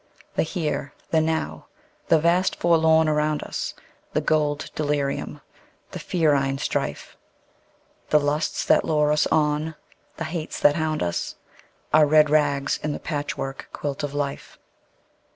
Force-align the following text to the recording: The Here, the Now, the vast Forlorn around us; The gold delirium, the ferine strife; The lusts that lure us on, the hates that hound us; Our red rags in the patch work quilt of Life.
The 0.35 0.41
Here, 0.41 0.93
the 1.11 1.21
Now, 1.21 1.67
the 2.07 2.17
vast 2.17 2.55
Forlorn 2.55 3.07
around 3.07 3.43
us; 3.43 3.75
The 4.13 4.19
gold 4.21 4.71
delirium, 4.73 5.41
the 5.91 5.99
ferine 5.99 6.57
strife; 6.57 7.15
The 8.09 8.19
lusts 8.19 8.65
that 8.65 8.83
lure 8.83 9.11
us 9.11 9.27
on, 9.27 9.75
the 10.17 10.23
hates 10.23 10.59
that 10.61 10.73
hound 10.75 11.03
us; 11.03 11.35
Our 11.93 12.07
red 12.07 12.31
rags 12.31 12.79
in 12.81 12.93
the 12.93 12.99
patch 12.99 13.37
work 13.37 13.69
quilt 13.73 14.01
of 14.01 14.15
Life. 14.15 14.57